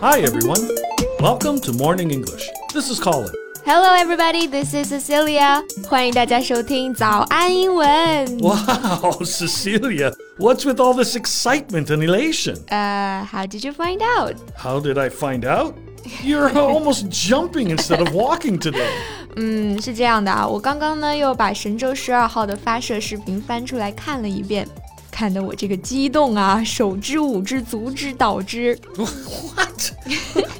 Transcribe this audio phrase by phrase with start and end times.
[0.00, 0.60] Hi, everyone.
[1.20, 2.48] Welcome to Morning English.
[2.72, 3.32] This is Colin.
[3.64, 4.46] Hello, everybody.
[4.46, 5.62] This is Cecilia.
[5.88, 7.86] 欢迎大家收听早安英文。
[8.40, 12.56] Wow, Cecilia, what's with all this excitement and elation?
[12.68, 14.36] Uh, how did you find out?
[14.56, 15.74] How did I find out?
[16.22, 18.90] You're almost jumping instead of walking today.
[19.36, 24.66] 嗯，是这样的啊，我刚刚呢又把神舟十二号的发射视频翻出来看了一遍，
[25.20, 28.78] 看得我这个激动啊，手之舞之，足之蹈之。
[28.96, 29.92] What?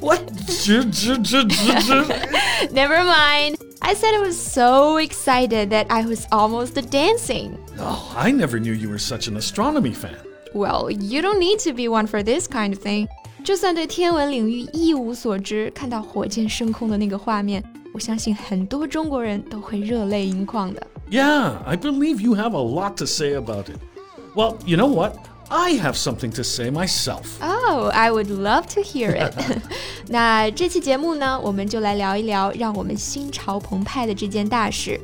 [0.01, 0.21] what?
[0.63, 3.55] J- j- j- j- j- Never mind.
[3.79, 7.51] I said I was so excited that I was almost dancing.
[7.79, 10.15] Oh, I never knew you were such an astronomy fan.
[10.53, 13.07] Well, you don't need to be one for this kind of thing.
[13.43, 17.63] 就算对天文领域一无所知，看到火箭升空的那个画面，
[17.93, 20.85] 我相信很多中国人都会热泪盈眶的。
[21.09, 23.77] Yeah, I believe you have a lot to say about it.
[24.35, 25.13] Well, you know what?
[25.49, 27.23] I have something to say myself.
[27.41, 29.33] Oh, I would love to hear it
[30.07, 34.99] 。那这期节目呢，我们就来聊一聊让我们心潮澎湃的这件大事。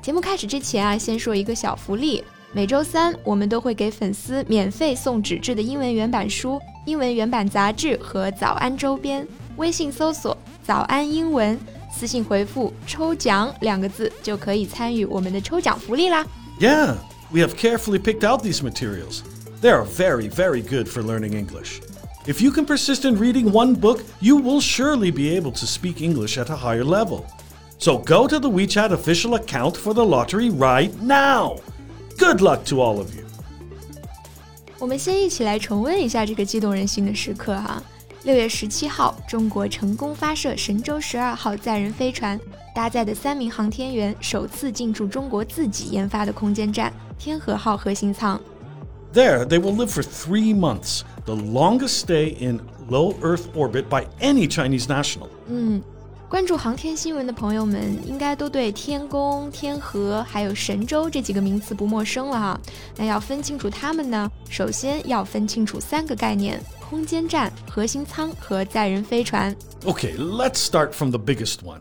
[0.00, 2.24] 节目开始之前啊，先说一个小福利。
[2.52, 9.26] 每周三我们都会给粉丝免费送纸质的英文原版书、英文原版杂志和早安周边。
[9.56, 11.58] 微信搜索“早安英文”，
[11.92, 16.24] 私信回复“抽奖”两个字就可以参与我们的抽奖福利啦。
[16.58, 16.94] Yeah,
[17.30, 19.22] we have carefully picked out these materials.
[19.60, 21.80] They are very, very good for learning English.
[22.26, 26.00] If you can persist in reading one book, you will surely be able to speak
[26.00, 27.26] English at a higher level.
[27.78, 31.60] So go to the WeChat official account for the lottery right now.
[32.18, 33.24] Good luck to all of you.
[34.78, 37.82] 我们先一起来重温一下这个激动人心的时刻哈、
[38.25, 42.39] 六月十七号，中国成功发射神舟十二号载人飞船，
[42.73, 48.41] 搭载的三名航天员首次进驻中国自己研发的空间站天和号核心舱。
[49.13, 54.49] There, they will live for three months, the longest stay in low Earth orbit by any
[54.49, 55.27] Chinese national.
[55.47, 55.79] 嗯
[56.27, 62.59] 关注航天新闻的朋友们，应该都对天宫、天河还有神舟这几个名词不陌生了哈。
[62.97, 69.54] 那要分清楚它们呢，首先要分清楚三个概念：空间站、核心舱和载人飞船。
[69.84, 71.80] Okay, let's start from the biggest one.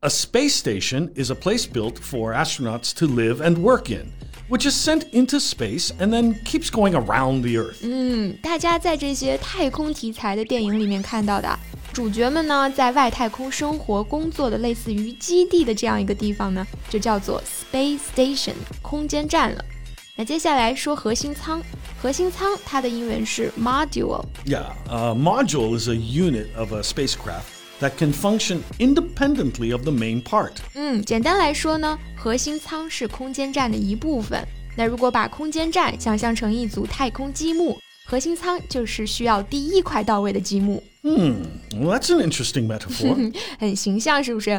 [0.00, 4.12] A space station is a place built for astronauts to live and work in,
[4.48, 8.40] which is sent into space and then keeps going around the Earth.
[8.40, 11.58] 大家在这些太空题材的电影里面看到的，
[11.92, 19.64] 主角们呢在外太空生活工作的类似于基地的这样一个地方呢，就叫做 space station 空间站了。
[20.14, 21.60] 那接下来说核心舱，
[22.02, 24.24] 核心舱它的英文是 module。
[24.46, 27.44] Yeah, a module is a unit of a spacecraft
[27.80, 30.52] that can function independently of the main part.
[30.74, 34.42] 嗯，简单来说呢，核心舱是空间站的一部分。
[34.76, 37.76] 那如果把空间站想象成一组太空积木，
[38.06, 40.82] 核心舱就是需要第一块到位的积木。
[41.02, 43.32] Well, that's an interesting metaphor.
[43.58, 44.50] 很形象，是不是？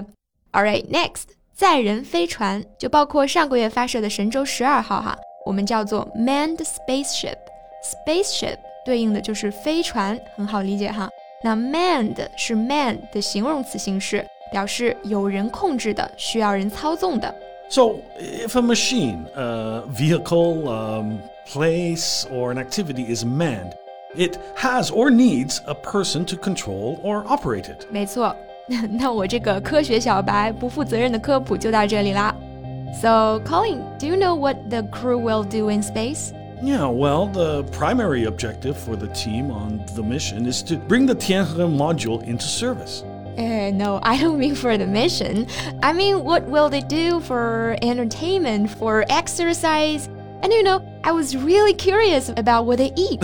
[0.51, 1.23] All right, next，
[1.55, 11.09] 载人飞船就包括上个月发射的神舟十二号哈， 我们叫做 manned spaceship。spaceship 对应的就是飞船，很好理解哈。
[11.41, 17.33] 那 manned 是 man 的形容词形式，表示有人控制的，需要人操纵的。
[17.69, 23.73] So, if a machine, a vehicle, um, place, or an activity is manned,
[24.15, 27.85] it has or needs a person to control or operate it.
[27.91, 28.35] 没错，
[28.99, 32.35] 那我这个科学小白不负责任的科普就到这里啦。
[33.00, 36.32] So, Colin, do you know what the crew will do in space?
[36.62, 41.14] Yeah, well, the primary objective for the team on the mission is to bring the
[41.14, 43.02] Tianhe module into service.
[43.36, 45.46] Uh, no, I don't mean for the mission.
[45.82, 50.08] I mean, what will they do for entertainment, for exercise?
[50.42, 53.20] And you know, I was really curious about what they eat.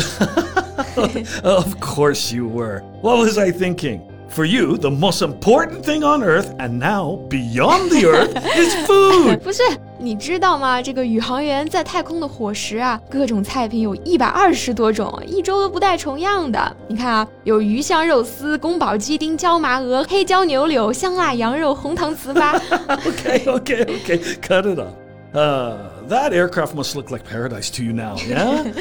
[1.45, 2.81] of course you were.
[3.01, 4.10] What was I thinking?
[4.30, 9.38] For you, the most important thing on Earth, and now beyond the Earth, is food.
[9.38, 9.64] 不 是，
[9.98, 10.82] 你知道吗？
[10.82, 16.76] 这个宇航员在太空的伙食啊，各种菜品有一百二十多种，一周都不带重样的。
[16.90, 22.60] 你看啊，有鱼香肉丝、宫保鸡丁、椒麻鹅、黑椒牛柳、香辣羊肉、红糖糍粑。
[23.06, 24.20] okay, okay, okay.
[24.42, 24.96] Cut it off.
[25.34, 25.78] Uh,
[26.10, 28.72] that aircraft must look like paradise to you now, yeah?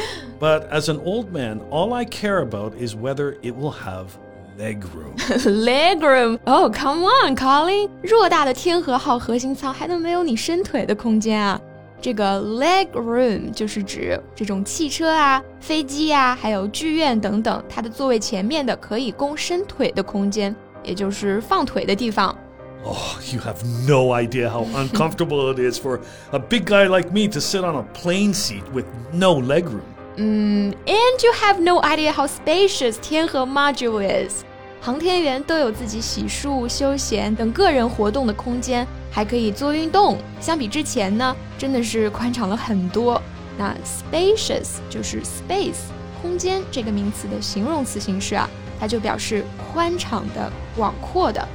[0.40, 4.18] but as an old man, all I care about is whether it will have
[4.59, 5.15] Leg room.
[5.63, 6.37] Leg room.
[6.45, 7.89] Oh, come on, Colin.
[8.03, 11.57] 偌大的天和号核心舱还能没有你伸腿的空间啊？
[12.01, 20.53] 这个 leg room 就是指这种汽车啊、飞机啊，还有剧院等等，它的座位前面的可以供伸腿的空间，
[20.83, 22.35] 也就是放腿的地方。
[22.83, 26.01] Oh, you have no idea how uncomfortable it is for
[26.31, 29.83] a big guy like me to sit on a plane seat with no leg room.
[30.17, 34.43] Mm, and you have no idea how spacious Tianhe Module is.
[34.81, 40.17] 航天员都有自己洗漱、休闲等个人活动的空间，还可以做运动。
[40.39, 43.21] 相比之前呢，真的是宽敞了很多。
[43.57, 45.89] 那 spacious 就是 space
[46.21, 48.49] 空间这个名词的形容词形式啊，
[48.79, 49.43] 它就表示
[49.73, 51.45] 宽敞的、广阔的。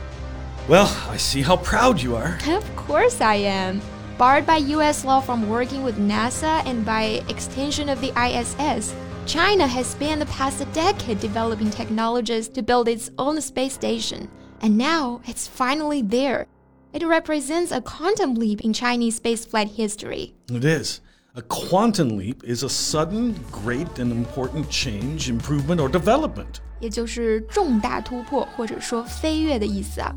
[0.68, 2.36] Well, I see how proud you are.
[2.54, 3.80] Of course I am.
[4.18, 8.90] Barred by US law from working with NASA and by extension of the ISS,
[9.25, 14.29] China has spent the past decade developing technologies to build its own space station,
[14.61, 16.47] and now it's finally there.
[16.91, 20.33] It represents a quantum leap in Chinese spaceflight history.
[20.51, 21.01] It is.
[21.35, 26.61] A quantum leap is a sudden, great, and important change, improvement, or development.
[26.79, 30.15] 也就是重大突破或者说飞跃的意思啊。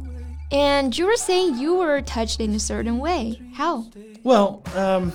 [0.51, 3.41] And you were saying you were touched in a certain way.
[3.55, 3.85] How?
[4.23, 5.13] Well, um,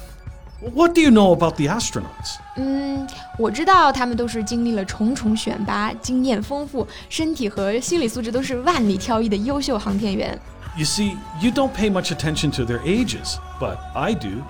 [0.75, 2.37] what do you know about the astronauts?
[2.57, 3.07] 嗯，
[3.39, 10.39] 我知道他们都是经历了重重选拔，经验丰富，身体和心理素质都是万里挑一的优秀航天员。
[10.77, 14.43] You see, you don't pay much attention to their ages, but I do.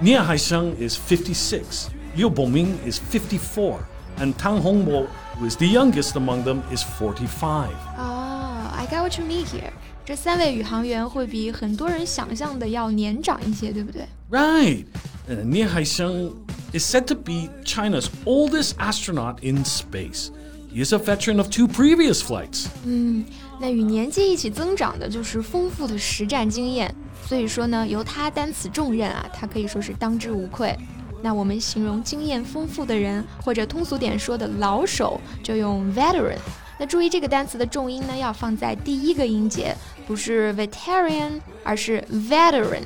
[0.00, 3.80] Nie Haisheng is 56, Liu Boming is 54,
[4.18, 5.06] and Tang Hongbo,
[5.38, 7.70] who is the youngest among them, is 45.
[7.96, 9.72] Oh, I got what you mean here.
[10.04, 14.86] 这三位宇航员会比很多人想象的要年长一些，对不对？Right.
[15.29, 16.33] Uh, Nia Haisheng
[16.73, 20.31] is said to be China's oldest astronaut in space.
[20.69, 22.65] He is a veteran of two previous flights.
[22.83, 23.23] 嗯，
[23.61, 26.93] 那与年纪一起增长的就是丰富的实战经验。
[27.25, 30.75] 所以说呢，由他担此重任啊，他可以说是当之无愧。
[31.21, 36.37] 那我们形容经验丰富的人，或者通俗点说的老手，就用 veteran。
[36.77, 39.73] 那注意这个单词的重音呢，要放在第一个音节，
[40.05, 42.81] 不是 veteran，而是 veteran。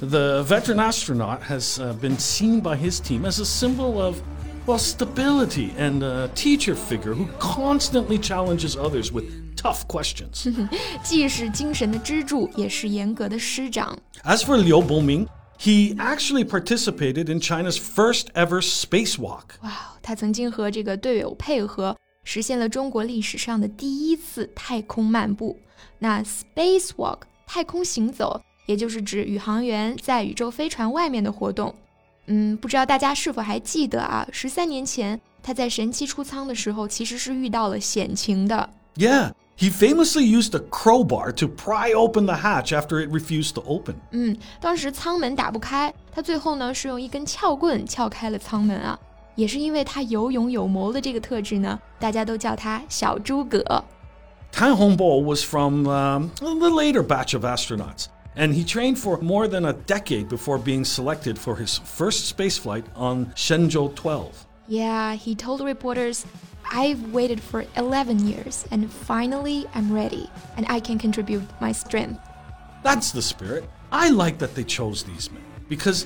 [0.00, 4.20] The veteran astronaut has uh, been seen by his team as a symbol of
[4.66, 9.24] well, stability and a teacher figure who constantly challenges others with
[9.56, 10.46] tough questions.
[14.24, 19.58] As for Liu Boming, he actually participated in China's first ever spacewalk.
[19.62, 25.58] 哇，他曾经和这个队友配合，实现了中国历史上的第一次太空漫步。
[25.98, 31.73] 那 spacewalk 太空行走， 也就是指宇航员在宇宙飞船外面的活动。
[32.27, 34.27] 嗯，不知道大家是否还记得啊？
[34.31, 38.69] 十三年前他在神七出舱的时候，其实是遇到了险情的。
[38.95, 39.31] Yeah.
[39.59, 43.95] He famously used a crowbar to pry open the hatch after it refused to open.
[44.11, 48.99] 嗯，当时舱门打不开，他最后呢是用一根撬棍撬开了舱门啊。
[49.33, 53.83] 也是因为他有勇有谋的这个特质呢，大家都叫他小诸葛。
[54.51, 58.05] Tan Hongbo was from um, the later batch of astronauts
[58.37, 62.85] and he trained for more than a decade before being selected for his first spaceflight
[62.95, 64.45] on Shenzhou 12.
[64.67, 66.25] Yeah, he told reporters,
[66.71, 72.21] I've waited for 11 years and finally I'm ready and I can contribute my strength.
[72.83, 73.67] That's the spirit.
[73.91, 76.05] I like that they chose these men because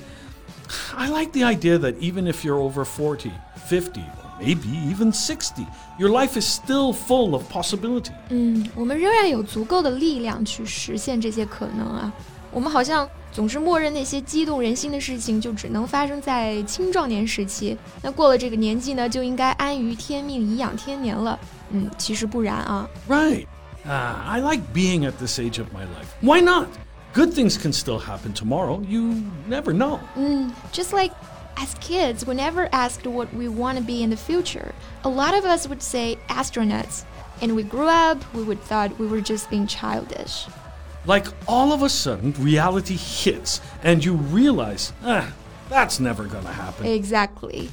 [0.94, 4.04] I like the idea that even if you're over 40, 50,
[4.41, 5.65] maybe even 60,
[5.97, 8.11] your life is still full of possibility.
[8.29, 12.11] 嗯，我们仍然有足够的力量去实现这些可能啊。
[12.51, 21.37] 我们好像总是默认那些激动人心的事情就只能发生在青壮年时期，那过了这个年纪呢，就应该安于天命，颐养天年了。
[21.71, 22.87] 嗯，其实不然啊。
[23.09, 23.45] Right.
[23.85, 26.07] Uh, I like being at this age of my life.
[26.21, 26.67] Why not?
[27.13, 28.81] Good things can still happen tomorrow.
[28.81, 29.99] You never know.
[30.17, 31.13] Mm, just like
[31.57, 34.73] as kids, we never asked what we want to be in the future.
[35.03, 37.03] A lot of us would say astronauts.
[37.41, 40.47] And we grew up, we would thought we were just being childish.
[41.05, 45.31] Like all of a sudden, reality hits and you realize, ah,
[45.69, 46.87] that's never gonna happen.
[46.87, 47.69] Exactly.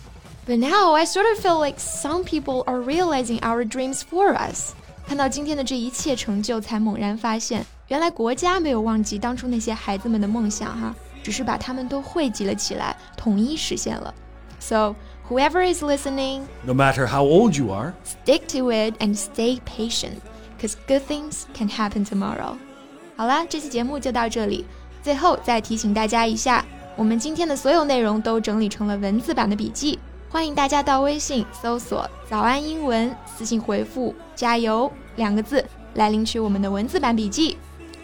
[0.47, 4.75] But now I sort of feel like some people are realizing our dreams for us.
[5.07, 10.95] 看到今天的这一切成就，才猛然发现，原来国家没有忘记当初那些孩子们的梦想哈。
[11.29, 14.15] 只是把它们都汇集了起来，统一实现了。
[14.61, 14.95] So
[15.29, 20.19] whoever is listening, no matter how old you are, stick to it and stay patient,
[20.59, 22.57] because good things can happen tomorrow.
[23.17, 24.65] 好啦，这期节目就到这里。
[25.03, 26.65] 最后再提醒大家一下，
[26.97, 29.99] 我们今天的所有内容都整理成了文字版的笔记，
[30.31, 37.59] 欢迎大家到微信搜索“早安英文”，私信回复“加油”两个字来领取我们的文字版笔记。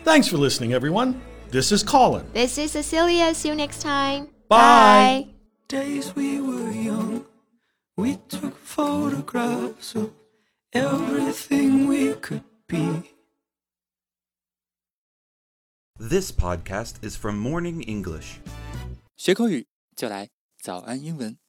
[0.05, 1.15] Thanks for listening, everyone.
[1.51, 2.25] This is Colin.
[2.33, 3.35] This is Cecilia.
[3.35, 4.29] See you next time.
[4.49, 5.27] Bye.
[5.27, 5.35] Bye.
[5.69, 7.25] Days we were young,
[7.97, 10.11] we took photographs of
[10.73, 13.13] everything we could be.
[15.99, 18.41] This podcast is from Morning English.
[19.17, 20.31] 学口语就来
[20.63, 21.41] 早安英文。